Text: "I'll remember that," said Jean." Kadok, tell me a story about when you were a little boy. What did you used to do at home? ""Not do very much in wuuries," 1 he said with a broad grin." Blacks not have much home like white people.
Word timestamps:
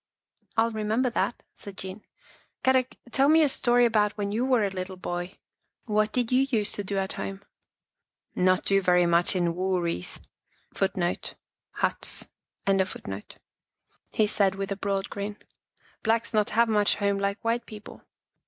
"I'll 0.57 0.71
remember 0.71 1.11
that," 1.11 1.43
said 1.53 1.77
Jean." 1.77 2.03
Kadok, 2.63 2.95
tell 3.11 3.29
me 3.29 3.43
a 3.43 3.47
story 3.47 3.85
about 3.85 4.13
when 4.13 4.31
you 4.31 4.43
were 4.43 4.63
a 4.65 4.71
little 4.71 4.95
boy. 4.97 5.37
What 5.85 6.11
did 6.11 6.31
you 6.31 6.47
used 6.49 6.73
to 6.73 6.83
do 6.83 6.97
at 6.97 7.13
home? 7.13 7.43
""Not 8.35 8.65
do 8.65 8.81
very 8.81 9.05
much 9.05 9.35
in 9.35 9.53
wuuries," 9.53 10.19
1 10.75 11.17
he 14.13 14.25
said 14.25 14.55
with 14.55 14.71
a 14.71 14.75
broad 14.75 15.11
grin." 15.11 15.37
Blacks 16.01 16.33
not 16.33 16.49
have 16.49 16.67
much 16.67 16.95
home 16.95 17.19
like 17.19 17.43
white 17.43 17.67
people. 17.67 18.01